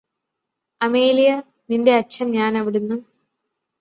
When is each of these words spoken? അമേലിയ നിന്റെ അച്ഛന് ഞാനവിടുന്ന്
അമേലിയ 0.81 1.29
നിന്റെ 1.69 1.93
അച്ഛന് 1.93 2.33
ഞാനവിടുന്ന് 2.33 2.97